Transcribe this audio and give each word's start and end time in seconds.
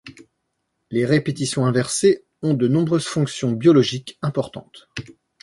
Les 0.89 1.05
répétitions 1.05 1.67
inversées 1.67 2.23
ont 2.41 2.55
de 2.55 2.67
nombreuses 2.67 3.05
fonctions 3.05 3.51
biologiques 3.51 4.17
importantes. 4.23 4.89